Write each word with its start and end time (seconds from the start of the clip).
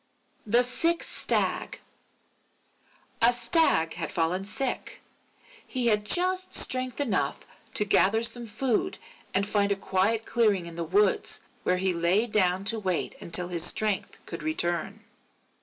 _THE 0.51 0.63
SICK 0.63 1.03
STAG 1.03 1.79
A 3.21 3.31
Stag 3.31 3.93
had 3.93 4.11
fallen 4.11 4.45
sick. 4.45 4.99
He 5.67 5.85
had 5.85 6.05
just 6.05 6.55
strength 6.55 6.99
enough 6.99 7.45
to 7.75 7.85
gather 7.85 8.23
some 8.23 8.47
food 8.47 8.97
and 9.31 9.47
find 9.47 9.71
a 9.71 9.75
quiet 9.75 10.25
clearing 10.25 10.65
in 10.65 10.73
the 10.75 10.83
woods, 10.83 11.41
where 11.61 11.77
he 11.77 11.93
lay 11.93 12.25
down 12.25 12.63
to 12.65 12.79
wait 12.79 13.13
until 13.21 13.49
his 13.49 13.63
strength 13.63 14.17
should 14.27 14.41
return. 14.41 15.01